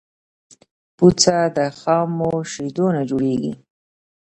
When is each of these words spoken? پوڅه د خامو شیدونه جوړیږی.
پوڅه 0.95 1.37
د 1.55 1.57
خامو 1.79 2.33
شیدونه 2.51 3.01
جوړیږی. 3.09 3.53